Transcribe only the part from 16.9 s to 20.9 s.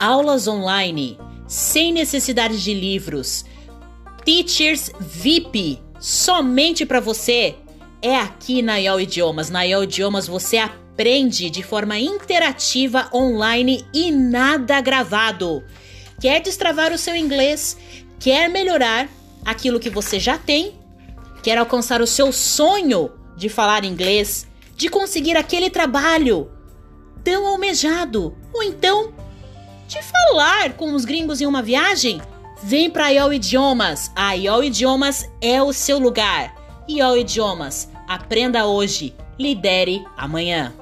o seu inglês? Quer melhorar aquilo que você já tem?